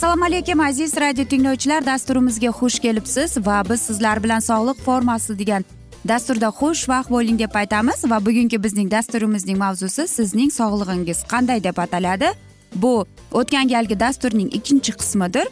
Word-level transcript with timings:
assalomu 0.00 0.24
alaykum 0.24 0.60
aziz 0.60 0.96
radio 0.96 1.24
tinglovchilar. 1.24 1.86
Dasturimizga 1.86 2.48
xush 2.48 2.78
kelibsiz 2.78 3.36
va 3.46 3.62
biz 3.70 3.80
sizlar 3.80 4.22
bilan 4.22 4.38
sog'liq 4.38 4.78
formasi 4.84 5.38
degan 5.38 5.64
dasturda 6.08 6.48
xush 6.60 6.88
vaqt 6.88 7.10
bo'ling 7.10 7.38
deb 7.38 7.54
aytamiz. 7.54 8.04
Va 8.10 8.18
bugungi 8.26 8.62
bizning 8.62 8.90
dasturimizning 8.90 9.58
mavzusi 9.58 10.08
sizning 10.08 10.50
sog'lig'ingiz 10.50 11.24
qanday 11.32 11.64
deb 11.64 11.78
ataladi. 11.78 12.28
Bu 12.74 13.06
o'tgan 13.32 13.68
galgi 13.68 14.00
dasturning 14.00 14.48
ikkinchi 14.58 14.92
qismidir 14.92 15.46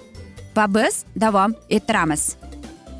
va 0.57 0.75
biz 0.75 1.05
davom 1.21 1.55
ettiramiz. 1.71 2.37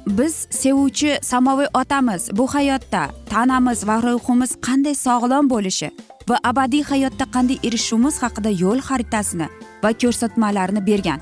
Biz 0.09 0.47
sevuvchi 0.51 1.19
samoviy 1.23 1.67
otamiz. 1.75 2.31
Bu 2.33 2.47
hayotda 2.55 3.09
tanamiz 3.31 3.87
va 3.87 4.03
ruhimiz 4.03 4.57
qanday 4.67 4.95
sog'lom 4.95 5.51
bo'lishi 5.51 5.91
va 6.29 6.37
abadiy 6.45 6.83
hayotda 6.83 7.25
qanday 7.35 7.59
erishishimiz 7.67 8.23
haqida 8.23 8.51
yo'l 8.63 8.81
xaritasini 8.89 9.49
va 9.83 9.91
ko'rsatmalarini 9.93 10.87
bergan. 10.87 11.21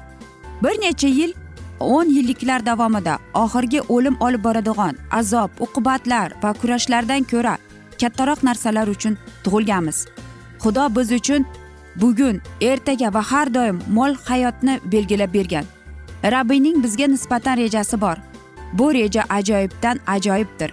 Bir 0.62 0.80
necha 0.80 1.08
yil 1.08 1.32
o'n 1.80 2.08
yilliklar 2.16 2.66
davomida 2.66 3.18
oxirgi 3.34 3.80
o'lim 3.94 4.16
olib 4.20 4.44
boradigan 4.44 4.94
azob 5.10 5.50
uqubatlar 5.60 6.28
va 6.42 6.52
kurashlardan 6.60 7.22
ko'ra 7.32 7.54
kattaroq 8.00 8.40
narsalar 8.48 8.88
uchun 8.88 9.18
tug'ilganmiz. 9.44 9.98
Xudo 10.62 10.84
biz 10.96 11.12
uchun 11.12 11.46
bugun 11.96 12.40
ertaga 12.60 13.14
va 13.14 13.22
har 13.30 13.54
doim 13.54 13.78
mol 13.88 14.14
hayotni 14.28 14.80
belgilab 14.92 15.34
bergan. 15.34 15.64
Rabbiyning 16.24 16.82
bizga 16.84 17.06
nisbatan 17.06 17.56
rejasi 17.56 18.00
bor. 18.00 18.16
Bu 18.78 18.94
reja 18.94 19.24
ajoyibdan 19.28 20.00
ajoyibdir. 20.06 20.72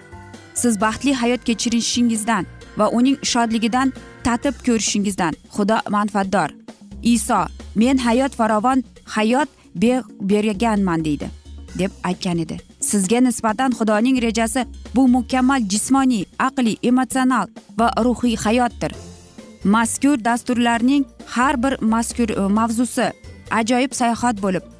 Siz 0.54 0.80
baxtli 0.80 1.14
hayot 1.14 1.44
kechirishingizdan 1.44 2.46
va 2.78 2.88
uning 2.88 3.18
shodligidan 3.22 3.92
tatib 4.24 4.54
ko'rishingizdan 4.66 5.34
xudo 5.54 5.78
manfaatdor. 5.90 6.50
Iso 7.02 7.40
men 7.74 7.98
hayot 7.98 8.32
farovon 8.34 8.84
hayot 9.04 9.48
berganman 10.20 11.04
deydi 11.04 11.28
deb 11.78 11.90
aytgan 12.04 12.38
edi. 12.38 12.58
Sizga 12.80 13.20
nisbatan 13.20 13.72
xudoning 13.72 14.22
rejasi 14.22 14.66
bu 14.94 15.08
mukammal 15.08 15.62
jismoniy 15.68 16.24
aqliy 16.38 16.76
emotsional 16.82 17.46
va 17.78 17.90
ruhiy 18.04 18.36
hayotdir. 18.36 18.92
Mazkur 19.64 20.24
dasturlarning 20.24 21.04
har 21.26 21.62
bir 21.62 21.74
mazkur 21.80 22.30
e, 22.30 22.48
mavzusi 22.48 23.12
ajoyib 23.50 23.92
sayohat 23.92 24.42
bo'lib 24.42 24.73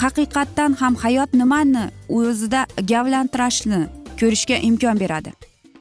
haqiqatdan 0.00 0.72
ham 0.80 0.94
hayot 0.94 1.34
nimani 1.34 1.84
o'zida 2.08 2.66
gavlantirishni 2.90 3.80
ko'rishga 4.20 4.56
imkon 4.68 5.00
beradi. 5.00 5.32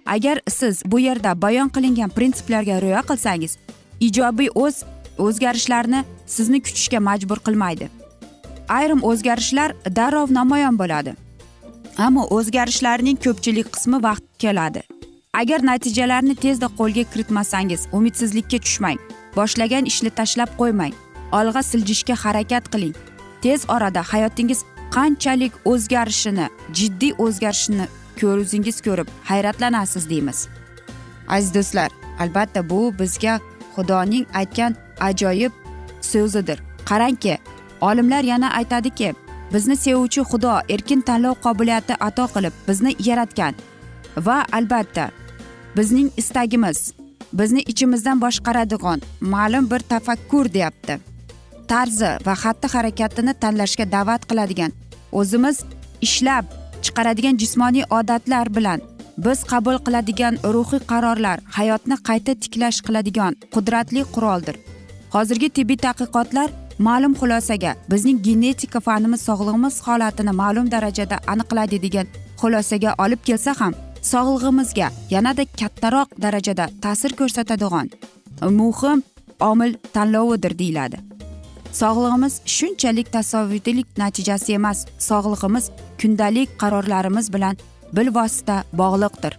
Agar 0.06 0.42
siz 0.48 0.84
bu 0.86 1.00
yerda 1.00 1.42
bayon 1.42 1.70
qilingan 1.70 2.10
prinsiplarga 2.10 2.82
rioya 2.82 3.02
qilsangiz 3.10 3.58
ijobiy 4.00 4.50
o'z 4.56 4.84
o'zgarishlarni 5.18 6.06
sizni 6.26 6.60
kutishga 6.62 7.00
majbur 7.00 7.40
qilmaydi. 7.46 7.90
Ayrim 8.70 9.04
o'zgarishlar 9.04 9.76
darrov 9.96 10.28
namoyon 10.40 10.80
bo'ladi 10.80 11.14
ammo 11.98 12.24
o'zgarishlarning 12.38 13.18
ko'pchilik 13.26 13.68
qismi 13.76 14.04
vaqt 14.04 14.24
keladi. 14.40 14.82
Agar 15.34 15.66
natijalarni 15.66 16.36
tezda 16.36 16.68
qo'lga 16.80 17.04
kiritmasangiz 17.12 17.88
umidsizlikka 17.98 18.58
tushmang 18.66 19.00
boshlagan 19.38 19.86
ishni 19.92 20.10
tashlab 20.20 20.50
qo'ymang 20.60 20.94
olg'a 21.40 21.64
siljishga 21.72 22.16
harakat 22.24 22.70
qiling. 22.74 22.96
Tez 23.44 23.66
orada 23.70 24.02
hayotingiz 24.12 24.60
qanchalik 24.96 25.54
o'zgarishini 25.72 26.48
jiddiy 26.78 27.14
o'zgarishini 27.24 27.88
ko'zingiz 28.22 28.78
ko'rib 28.86 29.08
hayratlanasiz 29.30 30.10
deymiz. 30.10 30.48
Aziz 31.28 31.54
do'stlar 31.54 31.92
albatta 32.20 32.70
bu 32.70 32.94
bizga 33.00 33.40
xudoning 33.76 34.26
aytgan 34.40 34.76
ajoyib 35.00 35.52
so'zidir. 36.02 36.60
Qarangki 36.90 37.38
olimlar 37.82 38.24
yana 38.24 38.50
aytadiki 38.60 39.14
bizni 39.54 39.76
sevuvchi 39.78 40.22
xudo 40.22 40.54
erkin 40.70 41.02
tanlov 41.02 41.36
qobiliyati 41.46 41.94
ato 42.08 42.26
qilib 42.34 42.54
bizni 42.68 42.96
yaratgan 43.08 43.54
va 44.18 44.38
albatta 44.52 45.06
bizning 45.78 46.12
istagimiz 46.18 46.94
bizni 47.34 47.62
ichimizdan 47.72 48.22
boshqaradigan 48.22 49.00
ma'lum 49.22 49.72
bir 49.72 49.80
tafakkur 49.80 50.54
deyapti. 50.54 51.13
Tarzi 51.74 52.10
va 52.28 52.34
xatti 52.44 52.68
harakatini 52.74 53.34
tanlashga 53.44 53.86
da'vat 53.96 54.22
qiladigan. 54.30 54.72
O'zimiz 55.20 55.58
ishlab 56.08 56.46
chiqaradigan 56.86 57.36
jismoniy 57.42 57.86
odatlar 58.00 58.48
bilan 58.58 58.80
biz 59.26 59.40
qabul 59.52 59.78
qiladigan 59.86 60.36
ruhiy 60.56 60.82
qarorlar 60.92 61.38
hayotni 61.58 61.96
qayta 62.10 62.34
tiklash 62.44 62.80
qiladigan 62.88 63.34
qudratli 63.56 64.02
quroldir. 64.16 64.56
Hozirgi 65.16 65.50
tibbiy 65.58 65.80
tadqiqotlar 65.86 66.50
ma'lum 66.88 67.14
xulosaga 67.22 67.72
bizning 67.92 68.20
genetika 68.28 68.80
fanimiz 68.88 69.22
sog'lig'imiz 69.30 69.76
holatini 69.88 70.34
ma'lum 70.42 70.68
darajada 70.76 71.18
aniqlaydi 71.34 71.78
degan 71.86 72.08
xulosaga 72.42 72.92
olib 73.04 73.22
kelsa 73.28 73.52
ham 73.62 73.74
sog'lig'imizga 74.12 74.88
yanada 75.16 75.44
kattaroq 75.62 76.10
darajada 76.26 76.66
ta'sir 76.84 77.12
ko'rsatadigan 77.20 77.88
muhim 78.60 79.00
omil 79.52 79.72
tanlovidir 79.96 80.54
deyiladi. 80.62 81.13
Sog'lig'imiz 81.82 82.34
shunchalik 82.46 83.08
tasavvurlik 83.16 83.88
natijasi 83.98 84.54
emas. 84.54 84.86
Sog'lig'imiz 85.10 85.66
kundalik 86.02 86.50
qarorlarimiz 86.62 87.34
bilan 87.34 87.56
bilvosita 87.94 88.64
bog'liqdir. 88.74 89.34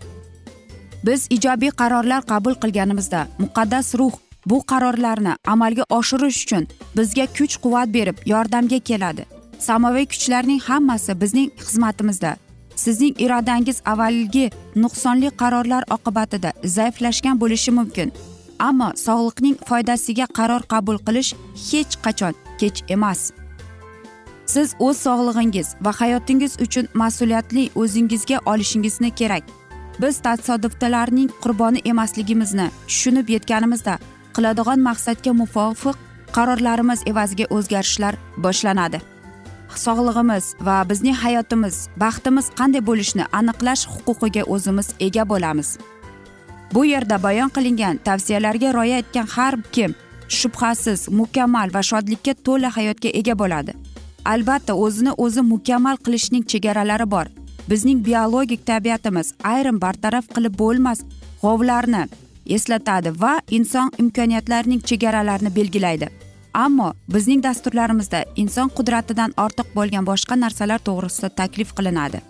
Biz 1.07 1.27
ijobiy 1.31 1.71
qarorlar 1.81 2.23
qabul 2.33 2.55
qilganimizda 2.63 3.27
muqaddas 3.39 3.95
ruh 3.99 4.15
bu 4.47 4.63
qarorlarni 4.71 5.33
amalga 5.47 5.85
oshirish 5.91 6.43
uchun 6.45 6.69
bizga 6.97 7.27
kuch 7.27 7.55
quvvat 7.63 7.95
berib 7.97 8.17
yordamga 8.27 8.79
keladi. 8.79 9.25
Samoviy 9.59 10.07
kuchlarning 10.07 10.61
hammasi 10.69 11.21
bizning 11.21 11.51
xizmatimizda. 11.67 12.37
Sizning 12.77 13.15
irodangiz 13.25 13.79
avvalgi 13.93 14.51
nuqsonli 14.77 15.31
qarorlar 15.41 15.83
oqibatida 15.97 16.51
zaiflashgan 16.77 17.41
bo'lishi 17.43 17.71
mumkin. 17.71 18.13
Ammo 18.59 18.89
sog'liqning 19.07 19.57
foydasiga 19.69 20.27
qaror 20.39 20.63
qabul 20.73 20.99
qilish 21.07 21.35
hech 21.69 21.97
qachon 22.05 22.35
kech 22.61 22.83
emas. 22.95 23.33
Siz 24.47 24.75
o'z 24.79 24.97
sog'lig'ingiz 25.07 25.69
va 25.85 25.93
hayotingiz 26.01 26.57
uchun 26.65 26.89
mas'uliyatli 26.95 27.71
o'zingizga 27.75 28.39
olishingizni 28.47 29.11
kerak. 29.21 29.45
Biz 30.03 30.19
tasodiflarning 30.27 31.31
qurboni 31.43 31.81
emasligimizni 31.85 32.67
tushunib 32.89 33.29
yetganimizda 33.35 33.99
qiladigan 34.37 34.81
maqsadga 34.89 35.33
muvofiq 35.41 35.97
qarorlarimiz 36.37 37.01
evaziga 37.07 37.47
o'zgarishlar 37.57 38.15
boshlanadi. 38.45 39.01
Sog'lig'imiz 39.85 40.45
va 40.67 40.77
bizning 40.91 41.17
hayotimiz 41.25 41.77
baxtimiz 41.97 42.47
qanday 42.59 42.83
bo'lishini 42.89 43.25
aniqlash 43.39 43.83
huquqiga 43.95 44.43
o'zimiz 44.55 44.89
ega 45.07 45.25
bo'lamiz. 45.33 45.79
Bu 46.73 46.85
yerda 46.85 47.23
bayon 47.23 47.51
qilingan 47.57 48.01
tavsiyalarga 48.05 48.73
rioya 48.75 48.99
etgan 48.99 49.27
har 49.27 49.55
kim 49.73 49.95
shubhasiz 50.29 51.09
mukammal 51.09 51.75
va 51.75 51.83
shodlikka 51.91 52.35
to'la 52.47 52.71
hayotga 52.77 53.11
ega 53.21 53.39
bo'ladi. 53.39 53.73
Albatta 54.25 54.75
o'zini 54.75 55.13
o'zi 55.25 55.43
mukammal 55.53 55.97
qilishning 56.05 56.45
chegaralari 56.53 57.11
bor. 57.11 57.27
Bizning 57.71 58.05
biologik 58.07 58.67
tabiatimiz 58.67 59.33
ayrim 59.53 59.81
bartaraf 59.81 60.29
qilib 60.35 60.59
bo'lmas 60.59 61.01
g'ovlarni 61.43 62.05
eslatadi 62.57 63.11
va 63.21 63.41
inson 63.59 63.91
imkoniyatlarining 63.99 64.81
chegaralarini 64.91 65.57
belgilaydi. 65.57 66.09
Ammo 66.55 66.93
bizning 67.15 67.43
dasturlarimizda 67.43 68.25
inson 68.37 68.69
qudratidan 68.77 69.33
ortiq 69.45 69.75
bo'lgan 69.77 70.07
boshqa 70.11 70.41
narsalar 70.45 70.81
to'g'risida 70.89 71.29
taklif 71.41 71.77
qilinadi. 71.79 72.21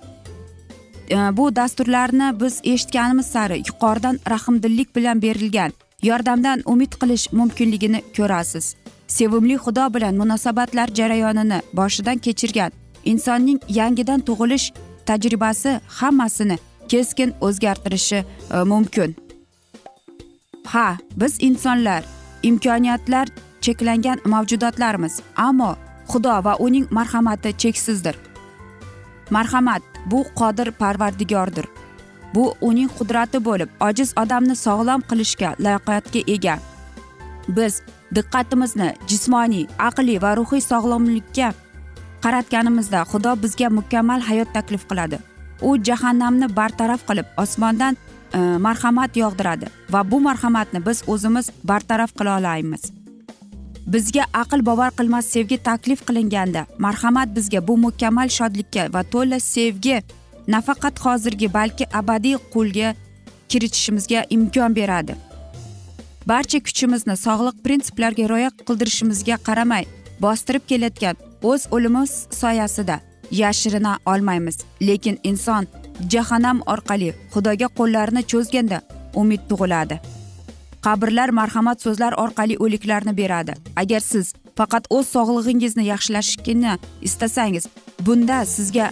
Э, 1.11 1.37
bu 1.37 1.57
dasturlarni 1.57 2.41
biz 2.41 2.61
eshitganimiz 2.65 3.27
sari 3.27 3.59
yuqoridan 3.59 4.21
rahmdillik 4.31 4.97
bilan 4.97 5.23
berilgan 5.23 5.73
yordamdan 6.03 6.63
umid 6.65 6.93
qilish 6.93 7.33
mumkinligini 7.33 8.03
ko'rasiz. 8.17 8.75
Sevimli 9.07 9.55
xudo 9.55 9.95
bilan 9.95 10.15
munosabatlar 10.15 10.89
jarayonini 10.89 11.63
boshidan 11.73 12.19
kechirgan 12.19 12.73
insonning 13.05 13.61
yangidan 13.69 14.21
tug'ilish 14.21 14.73
tajribasi 15.07 15.81
hammasini 15.89 16.59
keskin 16.89 17.35
o'zgartirishi 17.41 18.25
e, 18.55 18.63
mumkin. 18.63 19.17
Ha 20.65 20.97
biz 21.17 21.37
insonlar 21.41 22.05
imkoniyatlar 22.43 23.29
cheklangan 23.61 24.19
mavjudotlarmiz 24.25 25.21
ammo 25.37 25.77
xudo 26.09 26.45
va 26.45 26.57
uning 26.57 26.87
marhamati 26.91 27.53
cheksizdir. 27.59 28.34
Marhamat 29.31 29.83
bu 30.07 30.25
qodir 30.35 30.71
parvardigordir. 30.71 31.67
Bu 32.35 32.55
uning 32.61 32.91
qudrati 32.99 33.39
bo'lib 33.45 33.71
ojiz 33.81 34.15
odamni 34.23 34.57
sog'lom 34.57 35.03
qilishga 35.11 35.55
layoqatga 35.65 36.23
ega. 36.35 36.57
Biz 37.49 37.83
diqqatimizni 38.17 38.89
jismoniy 39.11 39.67
aqliy 39.89 40.19
va 40.25 40.35
ruhiy 40.39 40.65
sog'lomlikka 40.71 41.53
qaratganimizda 42.25 43.05
xudo 43.13 43.37
bizga 43.43 43.71
mukammal 43.79 44.21
hayot 44.29 44.51
taklif 44.57 44.89
qiladi. 44.91 45.19
U 45.63 45.77
jahannamni 45.89 46.49
bartaraf 46.57 47.07
qilib 47.09 47.27
osmondan 47.45 47.97
e, 48.35 48.39
marhamat 48.67 49.17
yog'diradi 49.23 49.71
va 49.93 50.11
bu 50.11 50.21
marhamatni 50.21 50.87
biz 50.87 51.03
o'zimiz 51.07 51.51
bartaraf 51.71 52.11
qila 52.19 52.39
olamiz 52.41 53.04
bizga 53.87 54.25
aql 54.33 54.67
bovar 54.67 54.91
qilmas 54.99 55.27
sevgi 55.27 55.59
taklif 55.69 56.07
qilinganda 56.09 56.67
marhamat 56.79 57.37
bizga 57.37 57.61
bu 57.69 57.77
mukammal 57.77 58.29
shodlikka 58.29 58.93
va 58.95 59.03
to'la 59.13 59.41
sevgi 59.41 60.03
nafaqat 60.55 61.01
hozirgi 61.05 61.49
balki 61.55 61.85
abadiy 62.01 62.37
qo'lga 62.55 62.95
kiritishimizga 63.49 64.25
imkon 64.37 64.77
beradi. 64.77 65.15
Barcha 66.27 66.59
kuchimizni 66.67 67.17
sog'liq 67.27 67.57
prinsiplariga 67.65 68.29
rioya 68.29 68.51
qildirishimizga 68.69 69.37
qaramay 69.49 69.85
bostirib 70.25 70.65
kelayotgan 70.71 71.17
o'z 71.51 71.63
o'limimiz 71.75 72.13
soyasida 72.41 72.97
yashirina 73.31 73.99
olmaymiz. 74.07 74.57
Lekin 74.89 75.19
inson 75.31 75.65
jahannam 76.13 76.59
orqali 76.73 77.11
xudoga 77.35 77.69
qo'llarini 77.79 78.23
cho'zganda 78.33 78.79
umid 79.21 79.43
tug'iladi. 79.51 80.01
Qabrlar 80.85 81.29
marhamat 81.41 81.83
so'zlar 81.85 82.13
orqali 82.25 82.57
o'liklarni 82.65 83.17
beradi. 83.17 83.55
Agar 83.77 84.01
siz 84.01 84.35
faqat 84.59 84.85
o'z 84.91 85.07
sog'lig'ingizni 85.15 85.85
yaxshilashni 85.93 86.79
istasangiz 87.09 87.65
bunda 88.07 88.45
sizga 88.57 88.91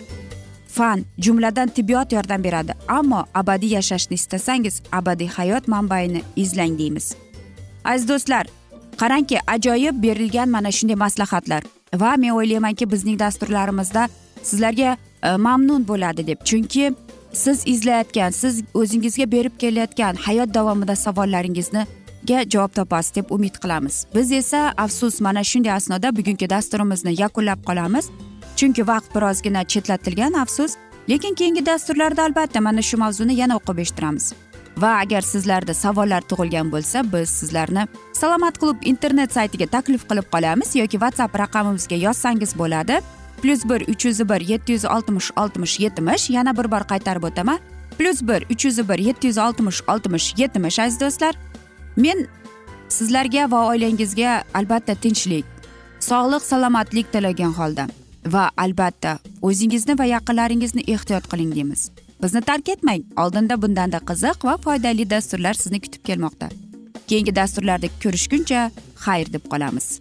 fan 0.76 1.04
jumladan 1.18 1.68
tibbiyot 1.68 2.12
yordam 2.12 2.44
beradi. 2.44 2.72
Ammo 2.88 3.24
abadiy 3.34 3.72
yashashni 3.78 4.14
istasangiz 4.14 4.82
abadiy 4.92 5.28
hayot 5.28 5.68
manbaini 5.68 6.22
izlang 6.36 6.78
deymiz. 6.78 7.06
Aziz 7.84 8.08
do'stlar 8.08 8.46
qarangki 9.00 9.38
ajoyib 9.46 10.02
berilgan 10.02 10.48
mana 10.48 10.70
shunday 10.72 10.96
maslahatlar. 11.04 11.62
Va 11.94 12.16
men 12.16 12.30
o'ylaymanki 12.38 12.90
bizning 12.92 13.18
dasturlarimizda 13.18 14.08
sizlarga 14.42 14.96
e, 15.22 15.36
mamnun 15.36 15.88
bo'ladi 15.88 16.26
deb. 16.26 16.38
Chunki 16.44 16.94
siz 17.32 17.62
izlayotgan 17.66 18.30
siz 18.30 18.62
o'zingizga 18.74 19.30
berib 19.32 19.58
kelayotgan 19.58 20.14
hayot 20.14 20.54
davomida 20.54 20.96
savollaringizga 20.96 21.86
javob 22.28 22.74
topasiz 22.74 23.14
deb 23.14 23.30
umid 23.30 23.54
qilamiz. 23.62 24.06
Biz 24.14 24.32
esa 24.32 24.72
afsus 24.76 25.20
mana 25.20 25.44
shunday 25.44 25.72
asnoda 25.72 26.16
bugungi 26.16 26.50
dasturimizni 26.50 27.20
yakunlab 27.20 27.64
qolamiz. 27.64 28.10
Chunki 28.56 28.86
vaqt 28.86 29.14
birozgina 29.14 29.64
chetlatilgan 29.64 30.32
afsus. 30.32 30.76
Lekin 31.08 31.34
keyingi 31.34 31.66
dasturlarda 31.66 32.22
albatta 32.22 32.60
mana 32.60 32.82
shu 32.82 32.96
mavzuni 32.96 33.34
yana 33.34 33.56
o'qib 33.56 33.78
eshittiramiz. 33.78 34.32
Va 34.76 34.92
agar 34.98 35.20
sizlarda 35.20 35.74
savollar 35.74 36.22
tug'ilgan 36.30 36.70
bo'lsa 36.72 37.02
biz 37.12 37.28
sizlarni 37.28 37.86
salomat 38.12 38.58
klub 38.58 38.76
internet 38.92 39.32
saytiga 39.32 39.66
taklif 39.66 40.06
qilib 40.10 40.26
qolamiz 40.34 40.76
yoki 40.76 40.98
whatsapp 41.02 41.38
raqamimizga 41.38 41.96
yozsangiz 42.06 42.54
bo'ladi. 42.58 43.00
Plyus 43.42 43.64
bir 43.64 43.80
uch 43.88 44.04
yuz 44.06 44.20
bir 44.28 44.40
yetti 44.40 44.72
yuz 44.72 44.84
oltmish 44.84 45.30
oltmish 45.36 45.80
yetmish 45.80 46.30
yana 46.30 46.56
bir 46.56 46.70
bor 46.70 46.84
qaytarib 46.92 47.24
o'taman 47.30 47.58
plyus 47.98 48.22
bir 48.22 48.46
uch 48.52 48.64
yuz 48.64 48.88
bir 48.88 48.98
yetti 48.98 49.26
yuz 49.26 49.38
oltmish 49.38 49.80
oltmish 49.88 50.34
yetmish 50.36 50.78
aziz 50.78 51.00
do'stlar 51.00 51.34
men 51.96 52.26
sizlarga 52.88 53.50
va 53.50 53.66
oilangizga 53.72 54.44
albatta 54.54 54.94
tinchlik 54.94 55.44
sog'lik 56.00 56.42
salomatlik 56.42 57.12
tilagan 57.12 57.52
holda 57.58 57.86
va 58.26 58.50
albatta 58.56 59.18
o'zingizni 59.42 59.98
va 59.98 60.04
yaqinlaringizni 60.04 60.82
ehtiyot 60.94 61.28
qiling 61.30 61.54
deymiz. 61.54 61.90
Bizni 62.22 62.40
tark 62.40 62.68
etmang 62.68 63.02
oldinda 63.16 63.62
bundanda 63.62 63.98
qiziq 64.10 64.44
va 64.48 64.56
foydali 64.64 65.10
dasturlar 65.10 65.54
sizni 65.54 65.80
kutib 65.80 66.04
kelmoqda. 66.04 66.48
Keyingi 67.08 67.36
dasturlarda 67.36 67.88
ko'rishguncha 68.02 68.70
xayr 69.04 69.32
deb 69.32 69.44
qolamiz. 69.52 70.00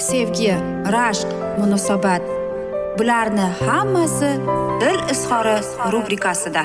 sevgi 0.00 0.54
rashq 0.92 1.28
munosabat. 1.58 2.22
Bularni 2.98 3.46
hammasi 3.66 4.30
dil 4.80 5.00
izhori 5.12 5.56
rubrikasida. 5.92 6.62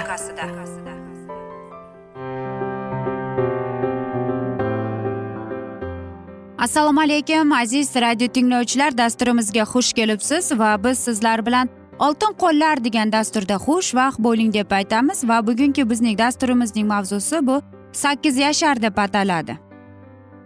Assalomu 6.58 7.02
alaykum 7.02 7.52
aziz 7.52 7.96
radio 7.96 8.28
tinglovchilar. 8.28 8.98
Dasturimizga 8.98 9.62
xush 9.62 9.94
kelibsiz 9.94 10.60
va 10.60 10.84
biz 10.84 11.00
sizlar 11.00 11.46
bilan 11.46 11.70
oltin 12.00 12.34
qo'llar 12.42 12.84
degan 12.84 13.12
dasturda 13.12 13.56
xushvaqt 13.66 14.20
bo'ling 14.20 14.54
deb 14.54 14.72
aytamiz 14.72 15.28
va 15.30 15.48
bugungi 15.48 15.90
bizning 15.90 16.18
dasturimizning 16.18 16.88
mavzusi 16.88 17.48
bu 17.48 17.62
sakkiz 17.92 18.38
yashar 18.38 18.82
deb 18.82 18.98
ataladi. 18.98 19.58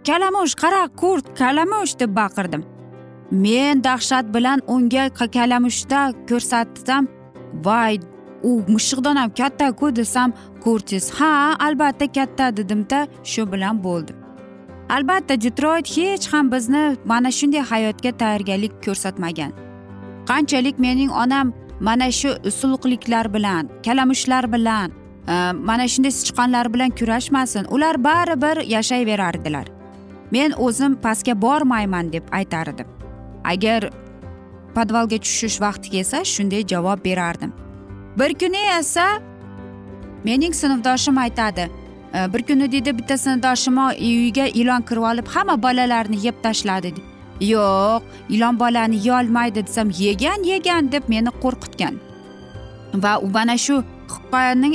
Kalamush 0.06 0.54
qara 0.54 0.88
kurt 0.96 1.38
kalamush 1.38 1.98
deb 1.98 2.16
baqirdim. 2.16 2.79
Men 3.30 3.84
dahshat 3.84 4.34
bilan 4.34 4.60
unga 4.66 5.08
kalamushda 5.10 6.12
ko'rsatsam 6.28 7.08
voy 7.64 7.98
u 8.42 8.62
mushiqdan 8.68 9.16
ham 9.16 9.30
kattaku 9.30 9.96
desam 9.96 10.32
kurtis. 10.60 11.10
Ha 11.10 11.56
albatta 11.58 12.12
katta 12.12 12.56
dedimda 12.56 13.08
shu 13.24 13.52
bilan 13.52 13.84
bo'ldi. 13.84 14.12
Albatta 14.88 15.40
detroyt 15.40 15.86
hech 15.96 16.32
ham 16.32 16.52
bizni 16.52 16.96
mana 17.04 17.30
shunday 17.38 17.62
hayotga 17.70 18.12
tayyorgarlik 18.22 18.72
ko'rsatmagan. 18.84 19.52
Qanchalik 20.28 20.78
mening 20.78 21.10
onam 21.10 21.52
mana 21.80 22.10
shu 22.12 22.30
suluqliklar 22.58 23.34
bilan 23.34 23.68
kalamushlar 23.86 24.52
bilan 24.52 24.88
e, 25.28 25.52
mana 25.52 25.84
shunday 25.92 26.12
sichqonlar 26.20 26.66
bilan 26.74 26.90
kurashmasin. 26.98 27.64
Ular 27.74 28.04
baribir 28.04 28.56
yashayverardilar. 28.74 29.66
Men 30.30 30.50
o'zim 30.52 30.94
pastga 30.94 31.42
bormayman 31.42 32.12
deb 32.12 32.24
aytardim. 32.32 32.99
Agar 33.44 33.90
podvalga 34.74 35.18
tushish 35.18 35.60
vaqti 35.60 35.90
kelsa 35.90 36.24
shunday 36.24 36.66
javob 36.66 37.04
berardim. 37.04 37.52
Bir 38.18 38.34
kuni 38.34 38.62
esa 38.78 39.06
mening 40.24 40.54
sinfdoshim 40.54 41.18
aytadi 41.18 41.70
e, 42.14 42.32
bir 42.32 42.42
kuni 42.42 42.72
deydi 42.72 42.98
bitta 42.98 43.18
sinfdoshim 43.18 43.78
uyiga 43.86 44.46
ilon 44.46 44.82
kirib 44.82 45.02
olib 45.02 45.26
hamma 45.26 45.62
bolalarni 45.62 46.26
yeb 46.26 46.42
tashladi 46.42 46.94
yo'q 47.40 48.02
ilon 48.28 48.60
bolani 48.60 48.96
yeyolmaydi 48.96 49.66
desam 49.66 49.90
yegan 49.98 50.42
yegan 50.42 50.92
deb 50.92 51.02
meni 51.08 51.32
qo'rqitgan. 51.42 51.94
Va 52.94 53.18
u 53.20 53.28
mana 53.30 53.56
shu 53.58 53.84
hikoyaning 54.12 54.74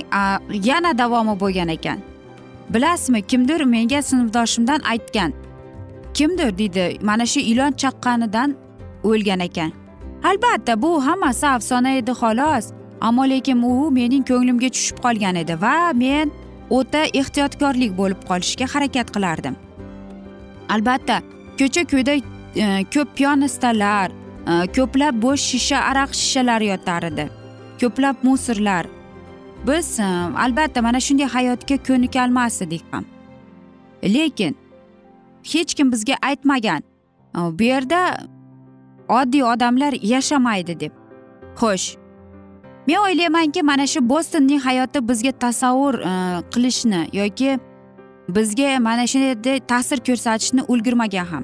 yana 0.70 0.98
davomi 0.98 1.40
bo'lgan 1.40 1.68
ekan. 1.68 2.00
Bilasizmi 2.70 3.22
kimdir 3.22 3.62
menga 3.62 4.02
sinfdoshimdan 4.02 4.82
aytgan. 4.92 5.34
Kimdir 6.18 6.58
deydi 6.58 6.86
mana 7.02 7.26
shu 7.26 7.40
ilon 7.40 7.72
chaqqanidan 7.82 8.50
o'lgan 9.10 9.40
ekan. 9.48 9.72
Albatta 10.30 10.82
bu 10.82 11.06
hammasi 11.08 11.48
afsona 11.48 11.92
edi 12.00 12.12
xolos. 12.22 12.66
Ammo 13.02 13.24
lekin 13.30 13.62
u 13.62 13.92
mening 13.92 14.24
ko'nglimga 14.30 14.70
tushib 14.76 14.98
qolgan 15.06 15.36
edi 15.44 15.54
va 15.62 15.78
men 15.94 16.32
o'ta 16.78 17.02
ehtiyotkorlik 17.20 17.92
bo'lib 18.00 18.22
qolishga 18.30 18.66
harakat 18.74 19.08
qilardim. 19.16 19.56
Albatta 20.74 21.18
ko'cha 21.60 21.84
ko'yda 21.92 22.14
e, 22.16 22.22
ko'p 22.94 23.10
piyonistalar 23.18 24.10
e, 24.12 24.54
ko'plab 24.76 25.16
bo'sh 25.26 25.44
shisha 25.52 25.80
araq 25.92 26.12
shishalari 26.22 26.68
yotar 26.74 27.04
edi. 27.12 27.26
Ko'plab 27.82 28.16
musorlar 28.24 28.86
biz 29.68 30.00
e, 30.00 30.04
albatta 30.46 30.82
mana 30.82 31.00
shunday 31.08 31.28
hayotga 31.36 31.78
ko'nikolmas 31.88 32.62
edik 32.66 32.84
ham. 32.92 33.06
Lekin 34.16 34.56
hech 35.52 35.74
kim 35.78 35.92
bizga 35.92 36.16
aytmagan. 36.22 36.82
Bu 37.36 37.64
yerda 37.64 38.18
oddiy 39.10 39.44
odamlar 39.44 39.94
yashamaydi 40.02 40.80
deb. 40.80 40.92
Xo'sh. 41.60 41.98
Men 42.88 42.98
o'ylaymanki 43.06 43.64
mana 43.64 43.88
shu 43.88 44.10
bostonning 44.10 44.62
hayoti 44.62 45.08
bizga 45.10 45.32
tasavvur 45.32 45.96
qilishni 46.54 47.02
yoki 47.14 47.60
bizga 48.30 48.80
mana 48.80 49.08
shunday 49.08 49.60
ta'sir 49.72 50.00
ko'rsatishni 50.08 50.62
ulgurmagan 50.68 51.26
ham. 51.26 51.44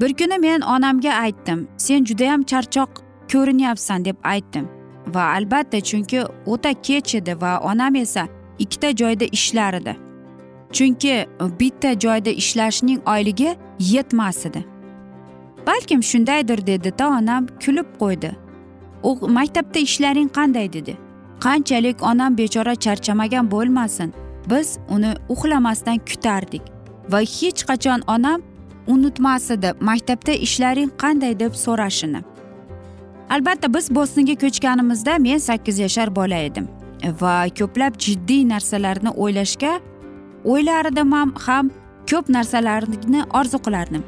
Bir 0.00 0.14
kuni 0.14 0.38
men 0.38 0.60
onamga 0.60 1.12
aytdim 1.24 1.68
sen 1.76 2.04
judayam 2.04 2.42
charchoq 2.42 2.90
ko'rinyapsan 3.32 4.04
deb 4.04 4.16
aytdim. 4.32 4.66
Va 5.14 5.24
albatta 5.36 5.80
chunki 5.80 6.20
o'ta 6.46 6.72
kech 6.86 7.14
edi 7.14 7.40
va 7.40 7.52
onam 7.70 7.94
esa 7.94 8.28
ikkita 8.58 8.88
joyda 9.00 9.24
ishlar 9.24 9.74
edi. 9.74 9.96
Chunki 10.76 11.08
e, 11.10 11.26
bitta 11.60 11.90
joyda 12.04 12.30
ishlashning 12.30 13.00
oyligi 13.08 13.56
yetmas 13.78 14.46
edi. 14.46 14.64
Balkim 15.66 16.02
shundaydir 16.02 16.66
dedida 16.66 17.08
onam 17.08 17.46
kulib 17.64 17.88
qo'ydi. 18.00 18.30
U 19.02 19.28
maktabda 19.28 19.78
ishlaring 19.78 20.28
qanday 20.38 20.72
dedi. 20.72 20.96
Qanchalik 21.40 22.02
onam 22.02 22.38
bechora 22.38 22.74
charchamagan 22.74 23.50
bo'lmasin 23.50 24.12
biz 24.50 24.78
uni 24.88 25.14
uxlamasdan 25.28 25.98
kutardik. 25.98 26.62
Va 27.12 27.20
hech 27.20 27.60
qachon 27.68 28.00
onam 28.06 28.42
unutmas 28.86 29.50
edi 29.50 29.72
maktabda 29.80 30.32
ishlaring 30.32 30.90
qanday 31.02 31.38
deb 31.38 31.52
so'rashini. 31.64 32.20
Albatta 33.30 33.74
biz 33.74 33.94
bostonga 33.94 34.34
ko'chganimizda 34.34 35.18
men 35.18 35.38
sakkiz 35.38 35.78
yashar 35.78 36.16
bola 36.16 36.38
edim. 36.48 36.68
Va 37.20 37.36
ko'plab 37.58 37.92
jiddiy 37.98 38.48
narsalarni 38.48 39.10
o'ylashga 39.10 39.72
o'ylardim 40.44 41.12
ham 41.46 41.70
ko'p 42.10 42.28
narsalarni 42.28 43.20
orzu 43.34 43.58
qilardim. 43.58 44.04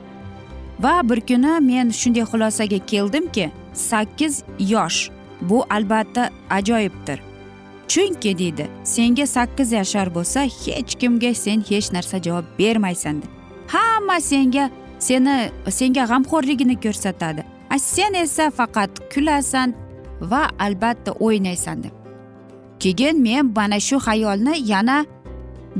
Va 0.80 1.08
bir 1.08 1.20
kuni 1.20 1.60
men 1.60 1.90
shunday 1.90 2.24
xulosaga 2.32 2.78
keldimki 2.86 3.50
sakkiz 3.74 4.42
yosh 4.58 5.10
bu 5.40 5.64
albatta 5.70 6.30
ajoyibdir. 6.50 7.18
Chunki 7.88 8.38
deydi 8.38 8.66
senga 8.84 9.26
sakkiz 9.26 9.72
yashar 9.72 10.14
bo'lsa 10.14 10.40
hech 10.40 10.94
kimga 11.00 11.34
sen 11.34 11.60
hech 11.70 11.92
narsa 11.92 12.22
javob 12.22 12.44
bermaysan 12.58 13.22
hamma 13.74 14.20
senga 14.20 14.70
seni 14.98 15.50
senga 15.70 16.04
g'amxo'rligini 16.10 16.76
ko'rsatadi. 16.84 17.42
A 17.70 17.78
sen 17.78 18.14
esa 18.14 18.50
faqat 18.50 18.90
kulasan 19.14 19.74
va 20.20 20.50
albatta 20.58 21.12
o'ynaysan 21.12 21.82
deb 21.82 21.94
keyin 22.78 23.22
men 23.22 23.52
mana 23.56 23.80
shu 23.80 23.96
xayolni 23.96 24.54
yana 24.72 25.06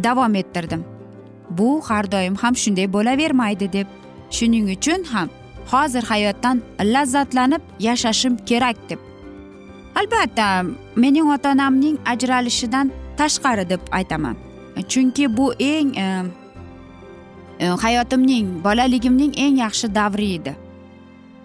davom 0.02 0.34
ettirdim. 0.34 0.84
Bu 1.50 1.80
har 1.88 2.12
doim 2.12 2.34
ham 2.34 2.54
shunday 2.56 2.92
bo'lavermaydi 2.92 3.72
deb. 3.72 3.86
Shuning 4.30 4.70
uchun 4.76 5.04
ham 5.12 5.28
hozir 5.72 6.02
hayotdan 6.02 6.62
lazzatlanib 6.80 7.62
yashashim 7.80 8.36
kerak 8.46 8.76
deb. 8.90 8.98
Albatta 9.94 10.66
mening 10.96 11.30
ota 11.30 11.52
onamning 11.52 11.98
ajralishidan 12.06 12.90
tashqari 13.16 13.68
deb 13.68 13.80
aytaman. 13.92 14.36
Chunki 14.88 15.36
bu 15.36 15.52
eng 15.58 15.96
e, 15.96 16.22
e, 17.58 17.66
hayotimning 17.66 18.64
bolaligimning 18.64 19.32
eng 19.38 19.56
yaxshi 19.58 19.94
davri 19.94 20.34
edi. 20.34 20.56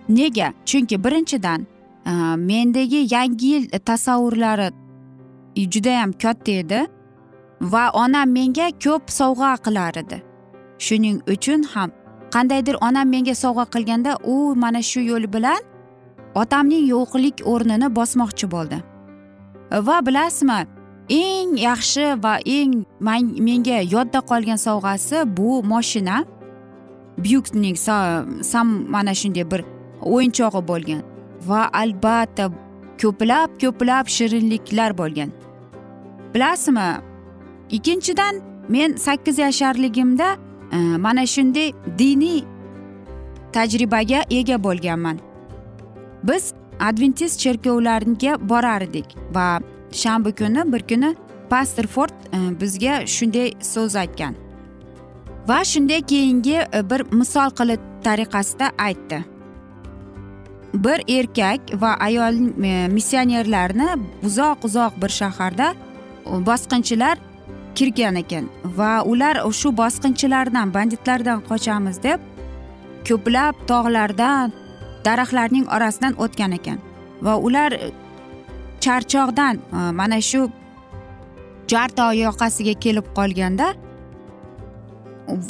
Nega? 0.10 0.54
Chunki 0.66 1.04
birinchidan 1.04 1.68
e, 2.06 2.12
mendagi 2.36 3.08
yangi 3.14 3.46
yil 3.46 3.70
tasavvurlari 3.86 4.72
judayam 5.56 6.12
katta 6.12 6.52
edi. 6.52 6.88
Va 7.62 7.90
onam 7.94 8.30
menga 8.38 8.68
ko'p 8.84 9.04
sovg'a 9.20 9.56
qilar 9.66 9.98
edi. 10.02 10.18
Shuning 10.86 11.18
uchun 11.34 11.64
ham 11.74 11.90
qandaydir 12.34 12.76
onam 12.88 13.08
menga 13.14 13.36
sovg'a 13.44 13.66
qilganda 13.74 14.12
u 14.34 14.56
mana 14.56 14.82
shu 14.82 15.02
yo'l 15.12 15.26
bilan 15.34 15.62
otamning 16.42 16.86
yo'qlik 16.94 17.44
o'rnini 17.52 17.88
bosmoqchi 17.98 18.52
bo'ldi. 18.56 18.78
Va 19.88 19.98
bilasizmi 20.08 20.60
eng 21.10 21.52
yaxshi 21.68 22.06
va 22.24 22.34
eng 22.58 22.74
menga 23.48 23.78
yodda 23.96 24.20
qolgan 24.32 24.60
sovg'asi 24.68 25.18
bu 25.38 25.64
moshina. 25.64 26.18
Byukning 27.24 27.78
sam 28.52 28.68
mana 28.94 29.14
shunday 29.22 29.46
bir 29.52 29.62
o'yinchog'i 30.14 30.62
bo'lgan 30.72 31.02
va 31.50 31.62
albatta 31.82 32.46
ko'plab 33.02 33.50
ko'plab 33.62 34.06
shirinliklar 34.16 34.92
bo'lgan. 34.98 35.30
Bilasizmi 36.34 36.88
ikkinchidan 37.72 38.42
men 38.70 38.96
sakkiz 38.96 39.40
yasharligimda 39.40 40.38
e, 40.72 40.78
mana 40.78 41.26
shunday 41.26 41.74
diniy 41.98 42.44
tajribaga 43.54 44.24
ega 44.30 44.64
bo'lganman. 44.64 45.20
Biz 46.24 46.54
adventist 46.80 47.40
cherkovlariga 47.40 48.38
borar 48.50 48.82
edik 48.82 49.16
va 49.32 49.60
shanba 49.92 50.32
kuni 50.32 50.74
bir 50.74 50.88
kuni 50.90 51.16
pastor 51.50 51.88
ford 51.88 52.16
e, 52.34 52.38
bizga 52.62 53.08
shunday 53.08 53.54
so'z 53.62 53.96
aytgan 53.96 54.36
va 55.48 55.64
shunday 55.64 56.02
keyingi 56.02 56.58
e, 56.74 56.90
bir 56.90 57.02
misol 57.12 57.50
qilib 57.60 57.80
tariqasida 58.04 58.72
aytdi. 58.78 59.24
Bir 60.74 61.00
erkak 61.20 61.62
va 61.82 61.96
ayol 62.00 62.36
missionerlarni 62.96 63.90
uzoq 64.24 64.64
uzoq 64.64 65.02
bir 65.02 65.10
shaharda 65.10 65.74
bosqinchilar 66.26 67.18
kirgan 67.76 68.16
ekan 68.24 68.50
va 68.78 68.94
ular 69.12 69.36
shu 69.60 69.70
bosqinchilardan 69.82 70.74
banditlardan 70.76 71.40
qochamiz 71.50 71.98
deb 72.04 72.20
ko'plab 73.08 73.56
tog'lardan 73.70 74.54
daraxtlarning 75.06 75.66
orasidan 75.76 76.14
o'tgan 76.24 76.52
ekan. 76.58 76.80
Va 77.22 77.36
ular 77.38 77.72
e, 77.74 77.92
charchoqdan 78.84 79.56
e, 79.58 79.92
mana 80.00 80.22
shu 80.22 80.42
jarto 81.72 82.12
yoqasiga 82.24 82.74
kelib 82.84 83.08
qolganda 83.18 83.74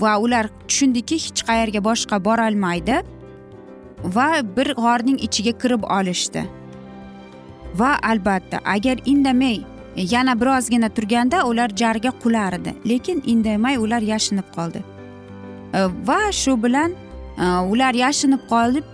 va 0.02 0.14
ular 0.26 0.46
tushundiki 0.68 1.18
hech 1.26 1.44
qayerga 1.50 1.82
boshqa 1.90 2.24
borolmaydi 2.28 2.98
va 4.16 4.30
bir 4.56 4.74
g'orning 4.84 5.20
ichiga 5.28 5.54
kirib 5.62 5.84
olishdi. 5.98 6.46
Va 7.80 7.92
albatta 8.12 8.58
agar 8.76 8.98
indamay 9.06 9.58
yana 9.96 10.42
birozgina 10.42 10.90
turganda 10.90 11.46
ular 11.46 11.70
jarga 11.70 12.12
qular 12.24 12.54
edi 12.54 12.74
lekin 12.86 13.24
indamay 13.26 13.78
ular 13.78 14.02
yashinib 14.02 14.48
qoldi. 14.56 14.84
E, 15.74 15.80
va 16.08 16.32
shu 16.32 16.64
bilan 16.64 16.92
e, 17.38 17.46
ular 17.72 17.94
yashinib 17.94 18.44
qolib 18.50 18.86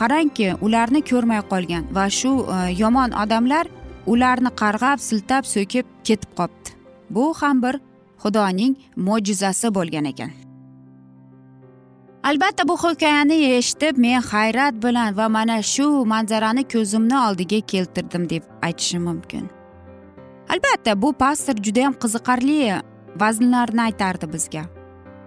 qarangki 0.00 0.54
ularni 0.60 1.00
ko'rmay 1.10 1.42
qolgan 1.52 1.84
va 1.96 2.06
shu 2.10 2.32
e, 2.56 2.58
yomon 2.82 3.10
odamlar 3.24 3.66
ularni 4.06 4.50
qarg'ab 4.62 4.98
siltab 5.08 5.44
so'kib 5.54 5.86
ketib 6.04 6.30
qolibdi 6.38 6.70
bu 7.10 7.34
ham 7.40 7.62
bir 7.62 7.80
xudoning 8.22 8.74
mo'jizasi 8.96 9.74
bo'lgan 9.74 10.04
ekan. 10.12 10.32
Albatta 12.24 12.68
bu 12.68 12.76
hikoyani 12.84 13.36
eshitib 13.56 13.98
men 14.04 14.22
hayrat 14.22 14.74
bilan 14.84 15.16
va 15.16 15.28
mana 15.28 15.62
shu 15.62 15.88
manzarani 16.12 16.62
ko'zimni 16.74 17.16
oldiga 17.26 17.60
keltirdim 17.72 18.30
deb 18.30 18.42
aytishim 18.62 19.02
mumkin. 19.02 19.50
Albatta 20.48 21.02
bu 21.02 21.12
pastor 21.12 21.54
judayam 21.62 21.92
qiziqarli 21.92 22.82
vaznlarni 23.16 23.82
aytardi 23.82 24.32
bizga. 24.32 24.64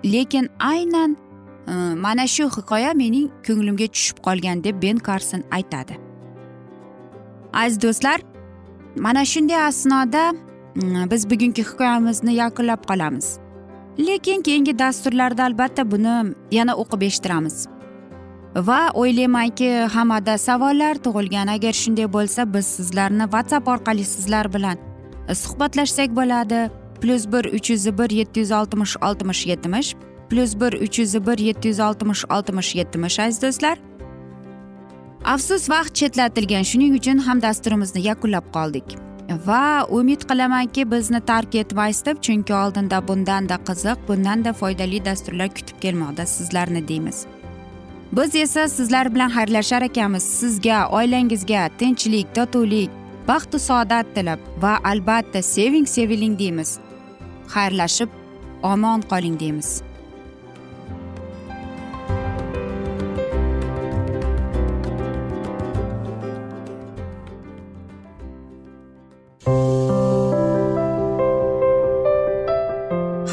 Lekin 0.06 0.50
aynan 0.60 1.18
e, 1.68 1.74
mana 1.96 2.28
shu 2.28 2.50
hikoya 2.58 2.94
mening 2.94 3.30
ko'nglimga 3.48 3.88
tushib 3.88 4.18
qolgan 4.28 4.64
deb 4.64 4.82
ben 4.82 4.98
karson 4.98 5.44
aytadi. 5.52 5.98
Aziz 7.54 7.82
do'stlar 7.82 8.20
mana 8.96 9.26
shunday 9.26 9.62
asnoda 9.70 10.34
e, 10.76 11.12
biz 11.12 11.30
bugungi 11.30 11.64
hikoyamizni 11.64 12.34
yakunlab 12.34 12.82
qolamiz. 12.90 13.40
Lekin 14.00 14.42
keyingi 14.42 14.80
dasturlarda 14.80 15.44
albatta 15.44 15.92
buni 15.92 16.34
yana 16.52 16.74
o'qib 16.76 17.02
eshittiramiz. 17.02 17.68
Va 18.56 18.82
o'ylaymanki 18.94 19.70
hammada 19.94 20.38
savollar 20.38 20.96
tug'ilgan. 21.06 21.48
Agar 21.48 21.74
shunday 21.74 22.08
bo'lsa 22.14 22.54
biz 22.54 22.66
sizlarni 22.66 23.24
whatsapp 23.34 23.68
orqali 23.68 24.06
sizlar 24.06 24.54
bilan 24.54 24.78
suhbatlashsak 25.36 26.16
bo'ladi. 26.16 26.70
Plyus 27.02 27.28
bir 27.32 27.46
uch 27.46 27.70
yuz 27.70 27.98
bir 27.98 28.10
yetti 28.10 28.40
yuz 28.40 28.52
oltmish 28.52 28.96
oltmish 29.02 29.46
yetmish. 29.48 29.96
Plyus 30.30 30.60
bir 30.60 30.74
uch 30.74 31.00
yuz 31.00 31.28
bir 31.28 31.38
yetti 31.38 31.68
yuz 31.68 31.80
oltmish 31.80 32.26
oltmish 32.30 32.76
yetmish 32.76 33.20
aziz 33.20 33.42
do'stlar. 33.42 33.78
Afsus 35.26 35.70
vaqt 35.70 35.96
chetlatilgan. 35.96 36.64
Shuning 36.64 36.96
uchun 37.00 37.18
ham 37.18 37.42
dasturimizni 37.42 38.02
yakunlab 38.08 38.48
qoldik. 38.54 38.98
Va 39.46 39.88
umid 39.90 40.22
qilamanki 40.30 40.92
bizni 40.92 41.20
tark 41.22 41.56
etmaysiz 41.56 42.06
deb 42.06 42.22
chunki 42.22 42.54
oldinda 42.54 43.08
bundanda 43.08 43.56
qiziq 43.68 43.98
bundanda 44.08 44.54
foydali 44.54 45.06
dasturlar 45.06 45.50
kutib 45.50 45.82
kelmoqda 45.82 46.26
sizlarni 46.26 46.88
deymiz. 46.88 47.26
Biz 48.12 48.36
esa 48.36 48.68
sizlar 48.68 49.16
bilan 49.16 49.30
xayrlashar 49.30 49.82
ekanmiz. 49.82 50.24
Sizga 50.24 50.88
oilangizga 50.90 51.70
tinchlik 51.80 52.36
totuvlik 52.36 52.97
baxtu 53.28 53.60
saodat 53.60 54.08
tilab 54.16 54.40
va 54.64 54.74
albatta 54.92 55.42
seving 55.54 55.88
seviling 55.96 56.36
deymiz. 56.42 56.80
Xayrlashib 57.54 58.10
omon 58.72 59.02
qoling 59.12 59.36
deymiz. 59.42 59.70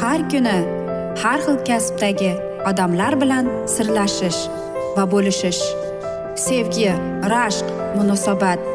Har 0.01 0.19
kuni 0.31 0.57
har 1.23 1.39
xil 1.45 1.57
kasbdagi 1.69 2.31
odamlar 2.69 3.13
bilan 3.21 3.45
sirlashish 3.73 4.41
va 4.95 5.03
bo'lishish 5.13 5.63
sevgi 6.45 6.91
rashq 7.33 7.67
munosabat 7.97 8.74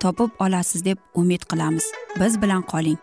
topib 0.00 0.30
olasiz 0.38 0.84
deb 0.84 0.98
umid 1.14 1.42
qilamiz. 1.50 1.84
Biz 2.20 2.42
bilan 2.42 2.62
qoling. 2.62 2.98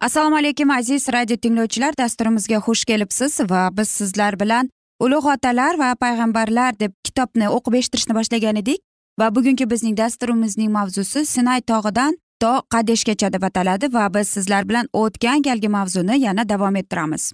Assalomu 0.00 0.36
alaykum 0.36 0.70
aziz 0.70 1.08
radio 1.12 1.36
tinglovchilar. 1.36 1.96
Dasturimizga 1.98 2.56
xush 2.56 2.84
kelibsiz 2.84 3.40
va 3.50 3.68
biz 3.72 3.88
sizlar 3.88 4.40
bilan 4.40 4.70
ulug' 5.00 5.28
otalar 5.34 5.78
va 5.78 5.94
payg'ambarlar 5.94 6.78
deb 6.80 6.92
kitobni 7.04 7.48
o'qib 7.48 7.74
eshittirishni 7.80 8.14
boshlagan 8.14 8.56
edik. 8.56 8.80
Va 9.20 9.28
bugungi 9.34 9.70
bizning 9.70 9.96
dasturimizning 9.98 10.70
mavzusi 10.72 11.26
sinay 11.26 11.60
tog'idan 11.60 12.16
to 12.40 12.52
qadeshgacha 12.74 13.32
deb 13.32 13.42
ataladi 13.42 13.92
va 13.92 14.08
biz 14.14 14.28
sizlar 14.28 14.68
bilan 14.68 14.88
o'tgan 14.92 15.42
galgi 15.42 15.68
mavzuni 15.68 16.20
yana 16.20 16.48
davom 16.48 16.76
ettiramiz. 16.76 17.32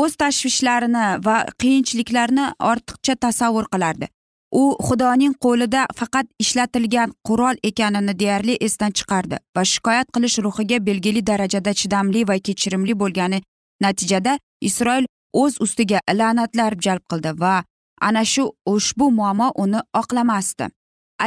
O'z 0.00 0.16
tashvishlarini 0.22 1.06
va 1.26 1.36
qiyinchiliklarni 1.60 2.46
ortiqcha 2.70 3.14
tasavvur 3.24 3.66
qilardi. 3.72 4.08
U 4.52 4.62
xudoning 4.86 5.34
qo'lida 5.44 5.86
faqat 5.98 6.26
ishlatilgan 6.44 7.12
qurol 7.28 7.56
ekanini 7.70 8.14
deyarli 8.22 8.56
esdan 8.66 8.92
chiqardi 8.98 9.36
va 9.56 9.62
shikoyat 9.72 10.08
qilish 10.14 10.38
ruhiga 10.46 10.78
belgili 10.88 11.22
darajada 11.30 11.72
chidamli 11.80 12.28
va 12.28 12.36
kechirimli 12.46 12.94
bo'lgani 13.02 13.38
natijada 13.84 14.38
isroil 14.68 15.06
o'z 15.42 15.54
ustiga 15.64 16.00
la'natlar 16.18 16.76
jalb 16.84 17.04
qildi 17.10 17.32
va 17.42 17.54
ana 18.08 18.24
shu 18.32 18.44
ushbu 18.74 19.10
muammo 19.18 19.48
uni 19.64 19.80
oqlamasdi. 20.00 20.66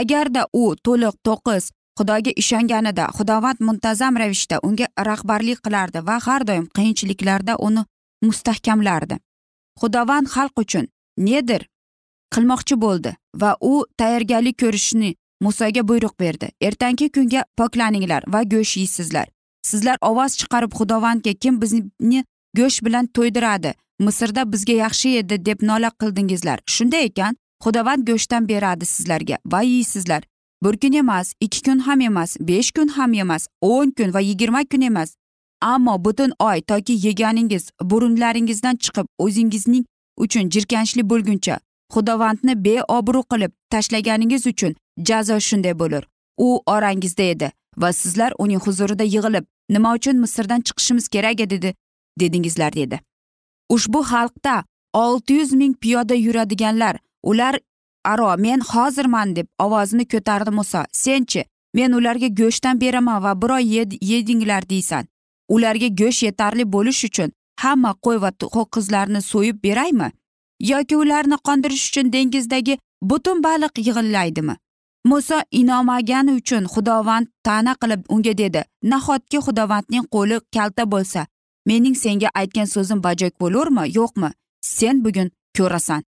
Agarda 0.01 0.45
u 0.53 0.63
to'liq 0.85 1.15
to'qis 1.27 1.71
xudoga 1.97 2.31
ishonganida 2.41 3.05
xudovand 3.17 3.59
muntazam 3.67 4.17
ravishda 4.21 4.59
unga 4.67 4.87
rahbarlik 5.09 5.59
qilardi 5.65 5.99
va 6.07 6.15
har 6.25 6.41
doim 6.49 6.65
qiyinchiliklarda 6.77 7.53
uni 7.67 7.85
mustahkamlardi. 8.21 9.19
Xudovand 9.81 10.27
xalq 10.27 10.59
uchun 10.63 10.87
nedir 11.17 11.67
qilmoqchi 12.33 12.75
bo'ldi 12.81 13.15
va 13.41 13.57
u 13.61 13.85
tayyorgarlik 13.97 14.57
ko'rishni 14.63 15.15
musoga 15.41 15.87
buyruq 15.87 16.19
berdi. 16.19 16.49
Ertangi 16.61 17.09
kunga 17.15 17.43
poklaninglar 17.57 18.23
va 18.27 18.43
go'sht 18.43 18.77
yeysizlar. 18.77 19.27
Sizlar 19.69 19.97
ovoz 20.01 20.37
chiqarib 20.39 20.71
xudovandga 20.79 21.33
kim 21.33 21.61
bizni 21.61 22.23
go'sht 22.57 22.85
bilan 22.85 23.05
to'ydiradi? 23.07 23.73
Misrda 23.99 24.51
bizga 24.51 24.73
yaxshi 24.73 25.17
edi 25.17 25.45
deb 25.45 25.59
nola 25.61 25.89
qildingizlar. 26.01 26.59
Shunday 26.75 27.05
ekan 27.09 27.37
xudovand 27.63 28.07
go'shtdan 28.09 28.49
beradi 28.49 28.85
sizlarga 28.85 29.37
va 29.45 29.61
yeysizlar. 29.61 30.23
Bir 30.63 30.77
kun 30.77 30.93
emas 30.93 31.33
ikki 31.39 31.61
kun 31.61 31.79
ham 31.79 32.01
emas 32.01 32.37
besh 32.39 32.71
kun 32.71 32.87
ham 32.87 33.13
emas 33.13 33.47
o'n 33.61 33.91
kun 33.97 34.13
va 34.13 34.19
yigirma 34.19 34.61
kun 34.71 34.81
emas. 34.81 35.15
Ammo 35.61 36.05
butun 36.05 36.31
oy 36.39 36.61
toki 36.61 36.93
yeganingiz 37.07 37.69
burunlaringizdan 37.83 38.75
chiqib 38.75 39.07
o'zingizning 39.17 39.85
uchun 40.17 40.49
jirkanchli 40.49 41.09
bo'lguncha 41.09 41.59
xudovandni 41.93 42.53
beobro' 42.65 43.23
qilib 43.31 43.51
tashlaganingiz 43.71 44.47
uchun 44.47 44.75
jazo 44.97 45.39
shunday 45.39 45.79
bo'lur. 45.79 46.03
U 46.37 46.61
orangizda 46.65 47.23
edi 47.23 47.51
va 47.77 47.93
sizlar 47.93 48.33
uning 48.37 48.61
huzurida 48.65 49.03
yig'ilib 49.03 49.45
nima 49.69 49.93
uchun 49.93 50.17
misrdan 50.23 50.61
chiqishimiz 50.61 51.07
kerak 51.07 51.39
edi 51.39 51.73
dedingizlar 52.19 52.73
dedi. 52.73 52.99
Ushbu 53.69 53.99
xalqda 54.11 54.63
olti 54.93 55.33
yuz 55.33 55.53
ming 55.53 55.75
piyoda 55.81 56.15
yuradiganlar 56.15 56.95
ular 57.23 57.59
aro 58.03 58.37
men 58.37 58.59
hozirman 58.59 59.35
deb 59.35 59.47
ovozini 59.59 60.05
ko'tardi 60.07 60.51
muso 60.51 60.83
senchi 60.91 61.45
men 61.73 61.91
ularga 61.91 62.27
go'shtdan 62.27 62.81
beraman 62.81 63.23
va 63.23 63.41
bir 63.41 63.49
oy 63.49 63.65
yedinglar 64.01 64.69
deysan. 64.69 65.05
Ularga 65.49 65.87
go'sht 65.87 66.23
yetarli 66.27 66.65
bo'lish 66.75 67.03
uchun 67.09 67.29
hamma 67.63 67.91
qo'y 68.05 68.21
va 68.23 68.31
ho'kizlarni 68.55 69.21
so'yib 69.31 69.57
beraymi 69.63 70.11
yoki 70.59 70.95
ularni 70.97 71.37
qondirish 71.47 71.85
uchun 71.89 72.13
dengizdagi 72.13 72.77
butun 73.01 73.43
baliq 73.43 73.73
yig'illaydimi? 73.87 74.55
Muso 75.05 75.39
inomagani 75.51 76.31
uchun 76.39 76.65
xudovand 76.73 77.27
ta'na 77.43 77.75
qilib 77.81 78.01
unga 78.09 78.33
dedi 78.37 78.61
nahotki 78.83 79.37
xudovandning 79.45 80.05
qo'li 80.15 80.39
kalta 80.55 80.83
bo'lsa 80.93 81.25
mening 81.65 81.95
senga 82.03 82.29
aytgan 82.41 82.65
so'zim 82.65 83.03
bajo 83.03 83.29
bo'lurmi 83.41 83.83
yo'qmi? 83.97 84.29
Sen 84.61 85.03
bugun 85.05 85.29
ko'rasan. 85.57 86.01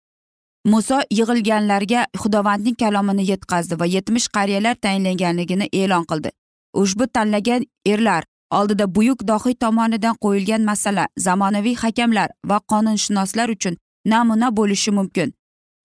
Muso 0.72 0.98
yig'ilganlarga 1.18 2.06
xudovandning 2.22 2.76
kalomini 2.82 3.28
yetkazdi 3.30 3.80
va 3.80 3.86
yetmish 3.96 4.28
qariyalar 4.36 4.74
tayinlanganligini 4.74 5.66
e'lon 5.72 6.04
qildi. 6.10 6.30
Ushbu 6.82 7.06
tanlagan 7.06 7.62
erlar 7.92 8.24
oldida 8.50 8.94
buyuk 8.94 9.28
dohiy 9.28 9.54
tomonidan 9.54 10.16
qo'yilgan 10.24 10.62
masala 10.62 11.08
zamonaviy 11.18 11.76
hakamlar 11.76 12.30
va 12.44 12.60
qonunshunoslar 12.70 13.48
uchun 13.48 13.76
namuna 14.04 14.56
bo'lishi 14.56 14.90
mumkin. 14.90 15.32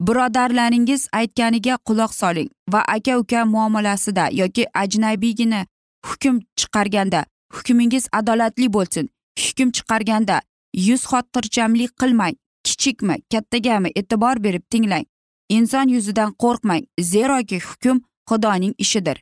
Birodarlaringiz 0.02 1.08
aytganiga 1.14 1.78
quloq 1.78 2.14
soling 2.14 2.50
va 2.74 2.82
aka 2.88 3.18
uka 3.18 3.46
muomalasida 3.46 4.30
yoki 4.32 4.66
ajnabiygina 4.74 5.66
hukm 6.06 6.40
chiqarganda 6.56 7.26
hukmingiz 7.54 8.08
adolatli 8.12 8.74
bo'lsin. 8.74 9.10
Hukm 9.40 9.72
chiqarganda 9.72 10.42
yuz 10.74 11.02
xotirjamlik 11.12 11.92
qilmang 12.02 12.36
kichikmi 12.64 13.16
kattagami 13.32 13.90
e'tibor 13.96 14.44
berib 14.44 14.64
tinglang. 14.72 15.06
Inson 15.50 15.88
yuzidan 15.88 16.32
qo'rqmang 16.44 16.84
zeroki 17.00 17.60
hukm 17.60 17.98
xudoning 18.30 18.74
ishidir. 18.78 19.18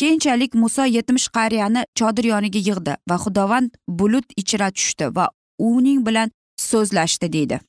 Keyinchalik 0.00 0.54
muso 0.54 0.84
yetmish 0.84 1.28
qariyani 1.36 1.84
chodir 1.98 2.24
yoniga 2.32 2.60
yig'di 2.68 2.96
va 3.10 3.16
xudovand 3.24 3.70
bulut 3.88 4.28
ichra 4.42 4.70
tushdi 4.76 5.06
va 5.16 5.26
uning 5.58 6.06
bilan 6.06 6.30
so'zlashdi 6.70 7.32
deydi. 7.32 7.60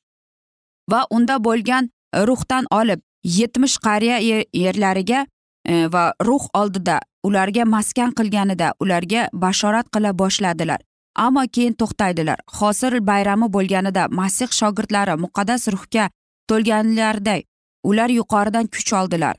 Va 0.91 1.01
unda 1.09 1.35
bo'lgan 1.47 1.89
ruhdan 2.29 2.65
olib 2.71 3.01
yetmish 3.23 3.77
qariya 3.85 4.17
yerlariga 4.53 5.25
e, 5.65 5.73
va 5.93 6.13
ruh 6.27 6.45
oldida 6.53 6.99
ularga 7.23 7.65
maskan 7.65 8.13
qilganida 8.19 8.73
ularga 8.79 9.27
bashorat 9.33 9.89
qila 9.93 10.13
boshladilar. 10.21 10.79
Ammo 11.15 11.43
keyin 11.55 11.73
to'xtaydilar. 11.73 12.39
Hosil 12.59 12.99
bayrami 13.11 13.47
bo'lganida 13.55 14.07
masih 14.19 14.49
shogirdlari 14.59 15.15
muqaddas 15.25 15.67
ruhga 15.73 16.09
to'lganlarday 16.49 17.41
ular 17.83 18.09
yuqoridan 18.09 18.65
kuch 18.73 18.93
oldilar. 18.93 19.35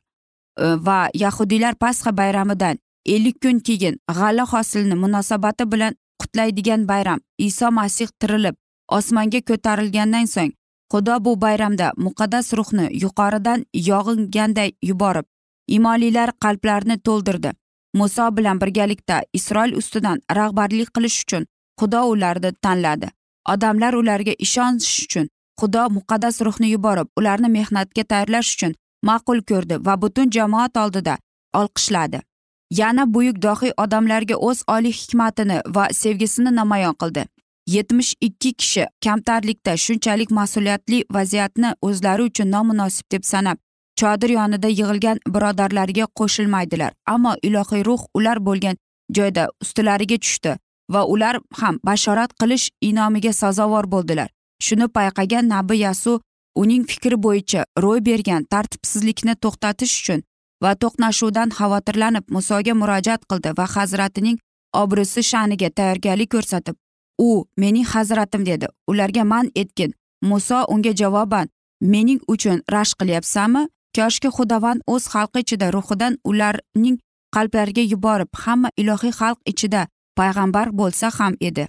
Э, 0.60 0.76
va 0.86 1.08
yahudiylar 1.14 1.74
pasxa 1.74 2.16
bayramidan 2.16 2.78
ellik 3.14 3.36
kun 3.42 3.58
keyin 3.66 3.94
g'alla 4.16 4.44
hosilni 4.52 4.94
munosabati 5.02 5.64
bilan 5.72 5.94
qutlaydigan 6.20 6.82
bayram 6.90 7.20
iso 7.38 7.70
masih 7.70 8.08
tirilib 8.20 8.56
osmonga 8.96 9.40
ko'tarilgandan 9.48 10.26
so'ng 10.34 10.52
xudo 10.92 11.14
bu 11.24 11.32
bayramda 11.44 11.86
muqaddas 12.06 12.52
ruhni 12.58 12.86
yuqoridan 13.02 13.64
yog'inganday 13.88 14.70
yuborib 14.88 15.26
imonlilar 15.76 16.30
qalblarini 16.44 16.96
to'ldirdi. 17.06 17.50
Muso 17.94 18.36
bilan 18.36 18.60
birgalikda 18.60 19.16
isroil 19.32 19.72
ustidan 19.80 20.18
rahbarlik 20.38 20.90
qilish 20.96 21.18
uchun 21.24 21.46
xudo 21.80 22.00
ularni 22.12 22.50
tanladi. 22.64 23.08
Odamlar 23.52 23.92
ularga 24.00 24.34
ishonish 24.46 24.92
uchun 25.04 25.26
xudo 25.60 25.82
muqaddas 25.96 26.36
ruhni 26.46 26.68
yuborib 26.74 27.08
ularni 27.18 27.48
mehnatga 27.56 28.04
tayyorlash 28.10 28.50
uchun 28.56 28.72
ma'qul 29.02 29.40
ko'rdi 29.50 29.76
va 29.86 30.02
butun 30.02 30.30
jamoat 30.30 30.76
oldida 30.76 31.18
olqishladi. 31.54 32.20
Yana 32.70 33.14
buyuk 33.14 33.42
dohiy 33.42 33.72
odamlarga 33.76 34.36
o'z 34.48 34.62
oliy 34.68 34.92
hikmatini 34.92 35.60
va 35.76 35.88
sevgisini 35.92 36.56
namoyon 36.56 36.94
qildi. 36.94 37.24
Yetmish 37.66 38.14
ikki 38.20 38.52
kishi 38.52 38.86
kamtarlikda 39.04 39.76
shunchalik 39.76 40.30
mas'uliyatli 40.30 41.04
vaziyatni 41.16 41.74
o'zlari 41.82 42.22
uchun 42.22 42.50
nomunosib 42.50 43.06
deb 43.12 43.24
sanab 43.32 43.58
chodir 44.00 44.30
yonida 44.38 44.68
yig'ilgan 44.68 45.18
birodarlariga 45.34 46.06
qo'shilmaydilar. 46.18 46.92
Ammo 47.06 47.34
ilohiy 47.42 47.84
ruh 47.84 48.02
ular 48.14 48.38
bo'lgan 48.46 48.76
joyda 49.16 49.48
ustilariga 49.62 50.16
tushdi 50.24 50.56
va 50.94 51.04
ular 51.14 51.40
ham 51.60 51.78
bashorat 51.84 52.30
qilish 52.40 52.70
inomiga 52.80 53.32
sazovor 53.32 53.90
bo'ldilar. 53.94 54.28
Shuni 54.66 54.86
payqagan 54.96 55.48
nabi 55.48 55.78
yasu 55.78 56.20
uning 56.62 56.84
fikri 56.90 57.16
bo'yicha 57.26 57.64
ro'y 57.84 58.00
bergan 58.08 58.44
tartibsizlikni 58.52 59.34
to'xtatish 59.42 59.94
uchun 60.00 60.20
va 60.62 60.72
to'qnashuvdan 60.82 61.48
xavotirlanib 61.58 62.24
musoga 62.36 62.74
murojaat 62.82 63.22
qildi 63.30 63.50
va 63.58 63.66
hazratining 63.76 64.38
obro'si 64.82 65.22
sha'niga 65.30 65.68
tayyorgarlik 65.76 66.30
ko'rsatib 66.34 66.76
u 67.20 67.46
mening 67.56 67.86
hazratim 67.86 68.46
dedi. 68.46 68.66
Ularga 68.86 69.24
man 69.24 69.50
etgin. 69.54 69.94
Muso 70.22 70.64
unga 70.68 70.92
javoban 71.00 71.48
mening 71.80 72.20
uchun 72.28 72.58
rashk 72.72 72.98
qilyapsanmi 73.00 73.62
koshki 73.96 74.28
xudovand 74.36 74.80
o'z 74.92 75.04
xalqi 75.12 75.38
ichida 75.44 75.66
ruhidan 75.76 76.18
ularning 76.30 76.96
qalblariga 77.34 77.84
yuborib 77.92 78.30
hamma 78.42 78.68
ilohiy 78.80 79.12
xalq 79.20 79.38
ichida 79.52 79.82
payg'ambar 80.18 80.66
bo'lsa 80.80 81.06
ham 81.18 81.34
edi 81.48 81.64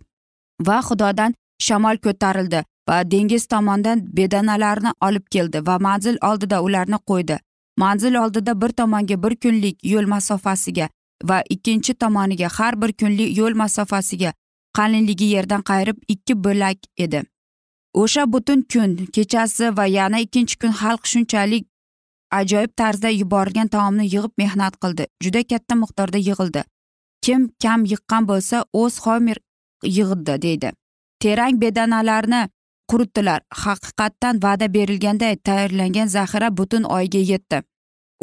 va 0.67 0.77
xudodan 0.87 1.31
shamol 1.65 1.97
ko'tarildi. 2.05 2.59
Va 2.91 3.11
dengiz 3.11 3.45
tomondan 3.53 4.03
bedanalarni 4.17 4.91
olib 5.07 5.25
keldi 5.35 5.65
va 5.67 5.77
manzil 5.87 6.17
oldida 6.29 6.61
ularni 6.61 6.99
qo'ydi. 7.09 7.37
Manzil 7.77 8.15
oldida 8.23 8.61
bir 8.61 8.69
tomonga 8.79 9.23
bir 9.23 9.35
kunlik 9.43 9.77
yo'l 9.93 10.07
masofasiga 10.13 10.89
va 11.29 11.41
ikkinchi 11.55 11.93
tomoniga 11.93 12.47
har 12.57 12.81
bir 12.81 12.91
kunlik 12.93 13.37
yo'l 13.37 13.55
masofasiga 13.63 14.33
qalinligi 14.77 15.27
yerdan 15.35 15.61
qayirib 15.69 15.97
ikki 16.07 16.43
bo'lak 16.43 16.79
edi. 16.97 17.23
O'sha 17.93 18.33
butun 18.33 18.61
kun 18.73 18.91
kechasi 19.15 19.77
va 19.77 19.85
yana 19.85 20.19
ikkinchi 20.25 20.59
kun 20.61 20.73
xalq 20.81 21.03
shunchalik 21.13 21.65
ajoyib 22.39 22.75
tarzda 22.81 23.09
yuborilgan 23.09 23.67
taomni 23.67 24.05
yig'ib 24.13 24.33
mehnat 24.37 24.75
qildi. 24.83 25.07
Juda 25.23 25.41
katta 25.43 25.75
miqdorda 25.83 26.19
yig'ildi. 26.29 26.61
Kim 27.25 27.41
kam 27.63 27.85
yiqqan 27.93 28.27
bo'lsa 28.31 28.65
o'z 28.81 28.99
homer 29.05 29.37
yig'di 29.97 30.41
deydi. 30.45 30.69
Terang 31.21 31.61
bedanalarni 31.61 32.41
quritdilar. 32.91 33.39
Haqiqatdan 33.63 34.43
va'da 34.45 34.67
berilganday 34.73 35.35
tayyorlangan 35.47 36.07
zaxira 36.15 36.49
butun 36.57 36.83
oyga 36.97 37.21
yetdi. 37.31 37.63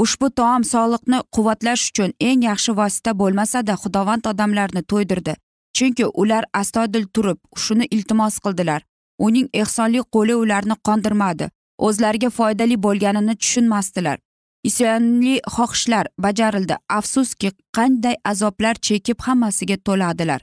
Ushbu 0.03 0.31
taom 0.39 0.63
sog'liqni 0.73 1.19
quvvatlash 1.35 1.85
uchun 1.91 2.11
eng 2.29 2.43
yaxshi 2.51 2.73
vosita 2.81 3.19
bo'lmasada 3.21 3.75
xudovand 3.83 4.25
odamlarni 4.33 4.83
to'ydirdi. 4.93 5.35
Chunki 5.77 6.07
ular 6.23 6.45
astoydil 6.61 7.05
turib 7.15 7.39
shuni 7.65 7.87
iltimos 7.97 8.39
qildilar. 8.45 8.81
Uning 9.27 9.49
ehsonli 9.63 10.01
qo'li 10.15 10.35
ularni 10.43 10.77
qondirmadi 10.89 11.49
o'zlariga 11.87 12.31
foydali 12.39 12.77
bo'lganini 12.87 13.35
tushunmasdilar. 13.43 14.19
Isyonli 14.69 15.35
xohishlar 15.55 16.07
bajarildi. 16.25 16.77
Afsuski 16.99 17.51
qanday 17.77 18.17
azoblar 18.31 18.75
chekib 18.87 19.19
hammasiga 19.27 19.77
to'ladilar. 19.87 20.41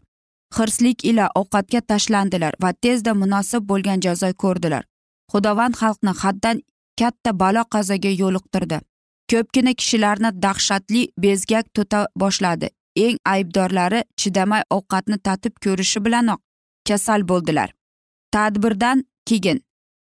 Hirslik 0.57 1.05
ila 1.05 1.29
ovqatga 1.39 1.81
tashlandilar 1.91 2.53
va 2.63 2.71
tezda 2.73 3.13
munosib 3.21 3.63
bo'lgan 3.69 3.99
jazo 4.05 4.29
ko'rdilar. 4.43 4.83
Xudovand 5.31 5.75
xalqni 5.81 6.13
haddan 6.21 6.61
katta 6.99 7.31
balo 7.39 7.63
qazoga 7.73 8.11
yo'liqtirdi. 8.21 8.79
Ko'pgina 9.31 9.73
kishilarni 9.79 10.29
dahshatli 10.41 11.01
bezgak 11.23 11.65
tuta 11.75 12.07
boshladi. 12.21 12.69
Eng 13.05 13.17
aybdorlari 13.33 14.01
chidamay 14.19 14.63
ovqatni 14.77 15.17
tatib 15.27 15.53
ko'rishi 15.63 15.99
bilanoq 16.05 16.39
kasal 16.87 17.21
bo'ldilar. 17.31 17.69
Tadbirdan 18.33 19.03
keyin 19.29 19.59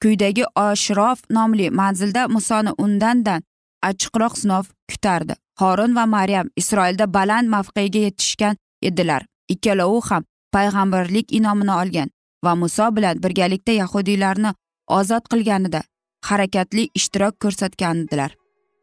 kuydagi 0.02 0.44
oshrof 0.66 1.18
nomli 1.30 1.70
manzilda 1.80 2.28
musoni 2.28 2.72
undandan 2.84 3.42
achchiqroq 3.88 4.34
sinov 4.42 4.64
kutardi. 4.90 5.34
Xorin 5.60 5.96
va 5.98 6.04
maryam 6.06 6.46
isroilda 6.60 7.06
baland 7.16 7.48
mavqega 7.54 8.00
yetishgan 8.06 8.56
edilar. 8.82 9.22
Ikkalovi 9.48 10.00
ham 10.08 10.24
payg'ambarlik 10.54 11.32
inomini 11.38 11.74
olgan 11.82 12.10
va 12.44 12.54
muso 12.62 12.86
bilan 12.96 13.22
birgalikda 13.22 13.72
yahudiylarni 13.82 14.54
ozod 14.98 15.24
qilganida 15.32 15.82
harakatli 16.28 16.88
ishtirok 16.94 17.40
ko'rsatgandilar. 17.40 18.36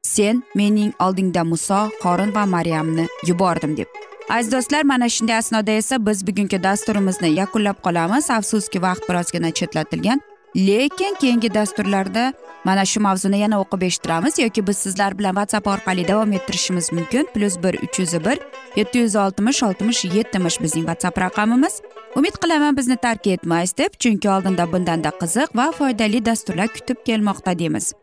Sen 0.03 0.43
mening 0.55 0.91
oldingda 0.99 1.43
muso 1.43 1.89
qorin 2.03 2.35
va 2.35 2.45
maryamni 2.45 3.07
yubordim 3.27 3.77
deb. 3.77 3.87
Aziz 4.29 4.51
do'stlar 4.51 4.83
mana 4.83 5.09
shunday 5.09 5.37
asnoda 5.37 5.71
esa 5.71 6.05
biz 6.05 6.27
bugungi 6.27 6.63
dasturimizni 6.63 7.29
yakunlab 7.39 7.77
qolamiz. 7.85 8.29
Afsuski 8.29 8.81
vaqt 8.81 9.09
birozgina 9.09 9.51
chetlatilgan. 9.51 10.21
Lekin 10.55 11.15
keyingi 11.21 11.53
dasturlarda 11.53 12.33
mana 12.63 12.85
shu 12.85 12.99
mavzuni 12.99 13.39
yana 13.39 13.59
o'qib 13.61 13.81
eshittiramiz 13.87 14.39
yoki 14.39 14.67
biz 14.67 14.77
sizlar 14.77 15.17
bilan 15.19 15.35
whatsapp 15.39 15.67
orqali 15.67 16.07
davom 16.07 16.31
ettirishimiz 16.31 16.91
mumkin. 16.91 17.27
Plyus 17.33 17.57
bir 17.63 17.73
uch 17.73 17.99
yuz 17.99 18.13
bir 18.25 18.39
yetti 18.75 18.99
yuz 18.99 19.15
oltmish 19.15 19.63
oltmish 19.63 20.05
yetmish 20.05 20.61
bizning 20.61 20.85
whatsapp 20.85 21.17
raqamimiz. 21.17 21.81
Umid 22.15 22.35
qilaman 22.41 22.77
bizni 22.77 22.97
tark 22.97 23.27
etmaysiz 23.27 23.77
deb 23.77 23.93
chunki 23.99 24.29
oldinda 24.29 24.71
bundanda 24.71 25.09
qiziq 25.21 25.49
va 25.55 25.71
foydali 25.71 26.25
dasturlar 26.25 26.67
kutib 26.67 26.97
kelmoqda 27.05 27.59
deymiz. 27.59 27.93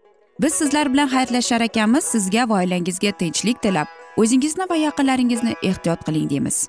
Biz 0.40 0.54
sizlar 0.54 0.92
bilan 0.92 1.08
xayrlashar 1.08 1.60
ekanmiz 1.60 2.04
sizga 2.04 2.48
va 2.48 2.54
oilangizga 2.54 3.10
tinchlik 3.10 3.62
tilab. 3.62 3.86
O'zingizni 4.16 4.64
va 4.70 4.76
yaqinlaringizni 4.76 5.56
ehtiyot 5.62 6.04
qiling 6.06 6.30
deymiz. 6.30 6.68